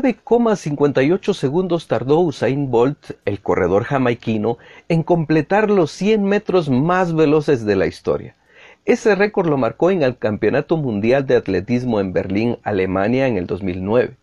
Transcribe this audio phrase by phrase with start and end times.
[0.00, 4.56] 9,58 segundos tardó Usain Bolt, el corredor jamaiquino,
[4.88, 8.36] en completar los 100 metros más veloces de la historia.
[8.84, 13.46] Ese récord lo marcó en el Campeonato Mundial de Atletismo en Berlín, Alemania, en el
[13.46, 14.16] 2009.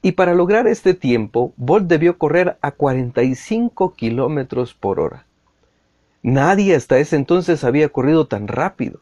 [0.00, 5.26] Y para lograr este tiempo, Bolt debió correr a 45 kilómetros por hora.
[6.22, 9.00] Nadie hasta ese entonces había corrido tan rápido.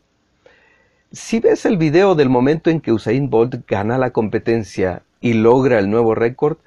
[1.12, 5.78] Si ves el video del momento en que Usain Bolt gana la competencia y logra
[5.78, 6.58] el nuevo récord,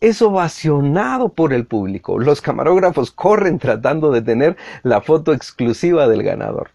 [0.00, 2.18] es ovacionado por el público.
[2.18, 6.70] Los camarógrafos corren tratando de tener la foto exclusiva del ganador.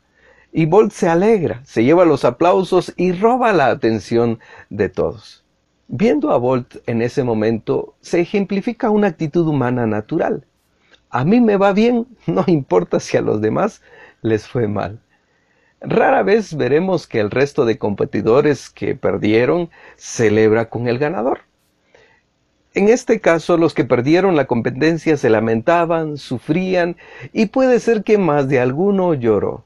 [0.51, 5.43] Y Bolt se alegra, se lleva los aplausos y roba la atención de todos.
[5.87, 10.45] Viendo a Bolt en ese momento, se ejemplifica una actitud humana natural.
[11.09, 13.81] A mí me va bien, no importa si a los demás
[14.21, 14.99] les fue mal.
[15.85, 21.41] Rara vez veremos que el resto de competidores que perdieron celebra con el ganador.
[22.73, 26.95] En este caso, los que perdieron la competencia se lamentaban, sufrían
[27.33, 29.65] y puede ser que más de alguno lloró.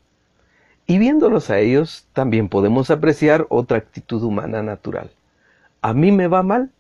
[0.88, 5.12] Y viéndolos a ellos, también podemos apreciar otra actitud humana natural.
[5.84, 6.72] A mí me va mal,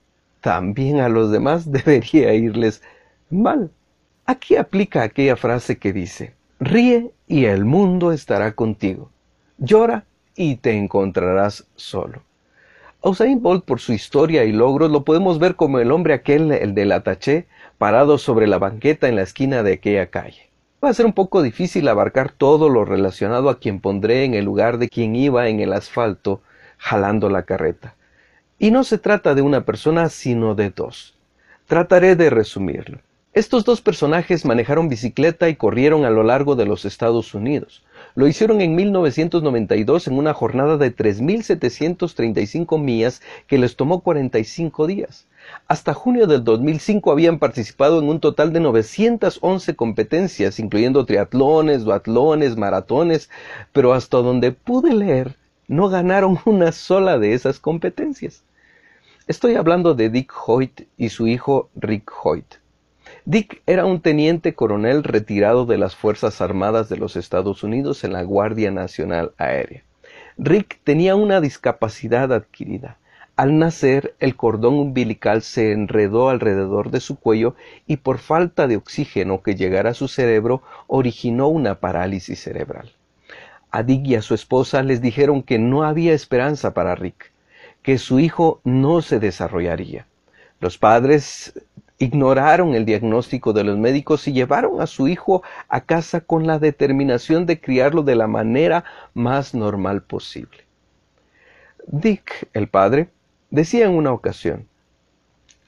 [0.41, 2.81] también a los demás debería irles
[3.29, 3.69] mal.
[4.25, 9.11] Aquí aplica aquella frase que dice, ríe y el mundo estará contigo
[9.57, 10.05] llora
[10.35, 12.21] y te encontrarás solo.
[13.03, 16.51] A Usain Bolt por su historia y logros lo podemos ver como el hombre aquel,
[16.51, 17.47] el del ataché,
[17.77, 20.49] parado sobre la banqueta en la esquina de aquella calle.
[20.83, 24.45] Va a ser un poco difícil abarcar todo lo relacionado a quien pondré en el
[24.45, 26.41] lugar de quien iba en el asfalto
[26.77, 27.95] jalando la carreta.
[28.59, 31.15] Y no se trata de una persona, sino de dos.
[31.67, 32.99] Trataré de resumirlo.
[33.33, 37.83] Estos dos personajes manejaron bicicleta y corrieron a lo largo de los Estados Unidos.
[38.17, 45.27] Lo hicieron en 1992 en una jornada de 3.735 millas que les tomó 45 días.
[45.67, 52.57] Hasta junio del 2005 habían participado en un total de 911 competencias, incluyendo triatlones, duatlones,
[52.57, 53.29] maratones,
[53.71, 55.35] pero hasta donde pude leer,
[55.67, 58.41] no ganaron una sola de esas competencias.
[59.27, 62.55] Estoy hablando de Dick Hoyt y su hijo Rick Hoyt.
[63.29, 68.13] Dick era un teniente coronel retirado de las Fuerzas Armadas de los Estados Unidos en
[68.13, 69.83] la Guardia Nacional Aérea.
[70.37, 72.95] Rick tenía una discapacidad adquirida.
[73.35, 77.55] Al nacer, el cordón umbilical se enredó alrededor de su cuello
[77.85, 82.93] y por falta de oxígeno que llegara a su cerebro originó una parálisis cerebral.
[83.71, 87.33] A Dick y a su esposa les dijeron que no había esperanza para Rick,
[87.81, 90.05] que su hijo no se desarrollaría.
[90.61, 91.53] Los padres
[91.99, 96.59] ignoraron el diagnóstico de los médicos y llevaron a su hijo a casa con la
[96.59, 100.65] determinación de criarlo de la manera más normal posible.
[101.87, 103.09] Dick, el padre,
[103.49, 104.67] decía en una ocasión,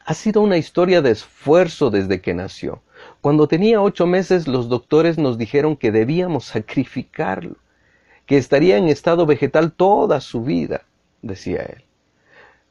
[0.06, 2.82] ha sido una historia de esfuerzo desde que nació.
[3.22, 7.56] Cuando tenía ocho meses los doctores nos dijeron que debíamos sacrificarlo,
[8.26, 10.84] que estaría en estado vegetal toda su vida,
[11.22, 11.84] decía él.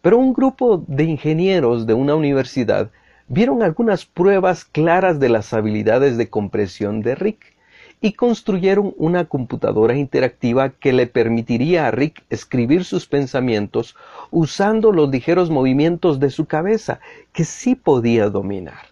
[0.03, 2.91] Pero un grupo de ingenieros de una universidad
[3.29, 7.55] vieron algunas pruebas claras de las habilidades de compresión de Rick
[8.01, 13.97] y construyeron una computadora interactiva que le permitiría a Rick escribir sus pensamientos
[14.31, 17.01] usando los ligeros movimientos de su cabeza
[17.33, 18.87] que sí podía dominar.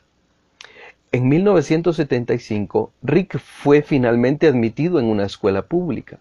[1.13, 6.19] En 1975, Rick fue finalmente admitido en una escuela pública.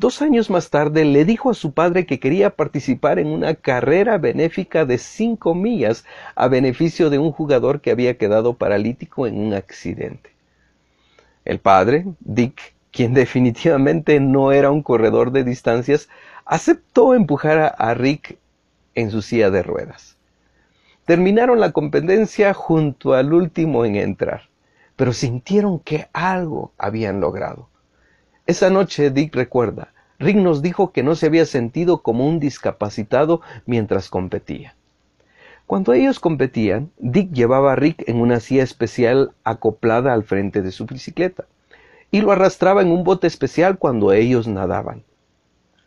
[0.00, 4.16] Dos años más tarde le dijo a su padre que quería participar en una carrera
[4.16, 6.06] benéfica de cinco millas
[6.36, 10.30] a beneficio de un jugador que había quedado paralítico en un accidente.
[11.44, 16.08] El padre, Dick, quien definitivamente no era un corredor de distancias,
[16.46, 18.38] aceptó empujar a, Rick
[18.94, 20.16] en su silla de ruedas.
[21.04, 24.48] Terminaron la competencia junto al último en entrar,
[24.96, 27.68] pero sintieron que algo habían logrado.
[28.50, 33.40] Esa noche Dick recuerda, Rick nos dijo que no se había sentido como un discapacitado
[33.64, 34.76] mientras competía.
[35.66, 40.72] Cuando ellos competían, Dick llevaba a Rick en una silla especial acoplada al frente de
[40.72, 41.46] su bicicleta
[42.10, 45.04] y lo arrastraba en un bote especial cuando ellos nadaban.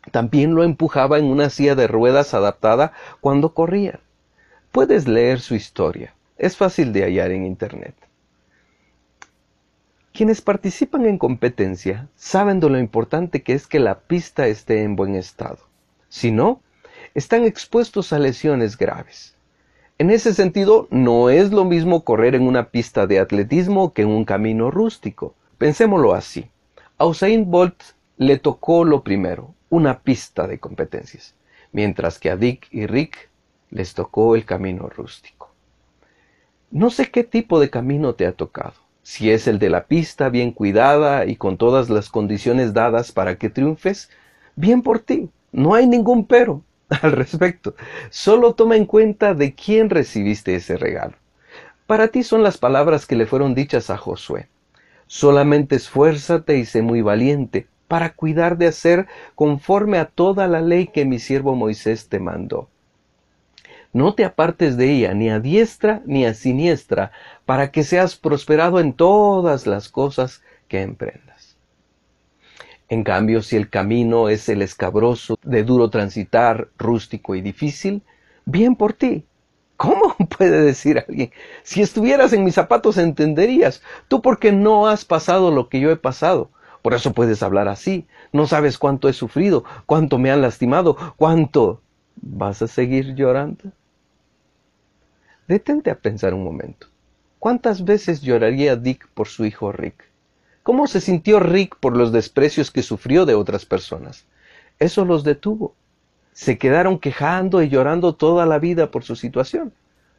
[0.09, 2.91] También lo empujaba en una silla de ruedas adaptada
[3.21, 3.99] cuando corrían.
[4.71, 6.15] Puedes leer su historia.
[6.39, 7.93] Es fácil de hallar en Internet.
[10.13, 14.95] Quienes participan en competencia saben de lo importante que es que la pista esté en
[14.95, 15.57] buen estado.
[16.07, 16.61] Si no,
[17.15, 19.35] están expuestos a lesiones graves.
[19.97, 24.09] En ese sentido, no es lo mismo correr en una pista de atletismo que en
[24.09, 25.33] un camino rústico.
[25.57, 26.47] Pensémoslo así.
[26.99, 27.81] A Usain Bolt
[28.17, 31.33] le tocó lo primero, una pista de competencias,
[31.71, 33.29] mientras que a Dick y Rick
[33.71, 35.49] les tocó el camino rústico.
[36.69, 38.83] No sé qué tipo de camino te ha tocado.
[39.03, 43.37] Si es el de la pista bien cuidada y con todas las condiciones dadas para
[43.37, 44.09] que triunfes,
[44.55, 45.29] bien por ti.
[45.51, 47.75] No hay ningún pero al respecto.
[48.09, 51.15] Solo toma en cuenta de quién recibiste ese regalo.
[51.85, 54.47] Para ti son las palabras que le fueron dichas a Josué.
[55.05, 60.87] Solamente esfuérzate y sé muy valiente para cuidar de hacer conforme a toda la ley
[60.87, 62.69] que mi siervo Moisés te mandó.
[63.93, 67.11] No te apartes de ella ni a diestra ni a siniestra,
[67.45, 71.57] para que seas prosperado en todas las cosas que emprendas.
[72.89, 78.01] En cambio, si el camino es el escabroso, de duro transitar, rústico y difícil,
[78.45, 79.25] bien por ti.
[79.77, 81.31] ¿Cómo puede decir alguien?
[81.61, 83.83] Si estuvieras en mis zapatos entenderías.
[84.07, 86.49] Tú porque no has pasado lo que yo he pasado.
[86.81, 88.07] Por eso puedes hablar así.
[88.31, 91.81] No sabes cuánto he sufrido, cuánto me han lastimado, cuánto...
[92.15, 93.71] ¿Vas a seguir llorando?
[95.47, 96.87] Detente a pensar un momento.
[97.37, 100.05] ¿Cuántas veces lloraría Dick por su hijo Rick?
[100.63, 104.25] ¿Cómo se sintió Rick por los desprecios que sufrió de otras personas?
[104.79, 105.75] Eso los detuvo.
[106.31, 109.73] Se quedaron quejando y llorando toda la vida por su situación.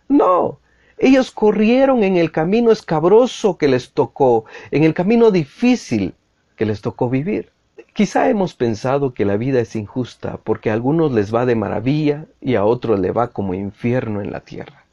[0.09, 0.59] No,
[0.99, 6.13] ellos corrieron en el camino escabroso que les tocó, en el camino difícil
[6.57, 7.51] que les tocó vivir.
[7.95, 12.27] Quizá hemos pensado que la vida es injusta porque a algunos les va de maravilla
[12.43, 14.84] y a otros le va como infierno en la tierra.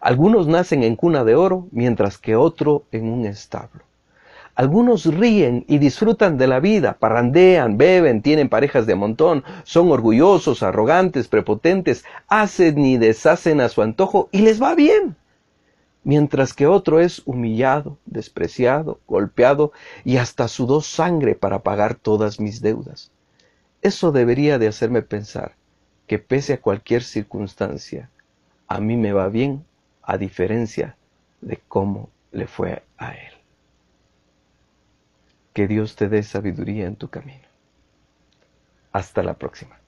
[0.00, 3.84] Algunos nacen en cuna de oro, mientras que otro en un establo.
[4.54, 10.62] Algunos ríen y disfrutan de la vida, parrandean, beben, tienen parejas de montón, son orgullosos,
[10.62, 15.16] arrogantes, prepotentes, hacen y deshacen a su antojo y les va bien.
[16.02, 19.72] Mientras que otro es humillado, despreciado, golpeado
[20.04, 23.12] y hasta sudó sangre para pagar todas mis deudas.
[23.82, 25.56] Eso debería de hacerme pensar
[26.06, 28.10] que pese a cualquier circunstancia,
[28.66, 29.64] a mí me va bien
[30.10, 30.96] a diferencia
[31.40, 33.32] de cómo le fue a él.
[35.52, 37.46] Que Dios te dé sabiduría en tu camino.
[38.90, 39.78] Hasta la próxima.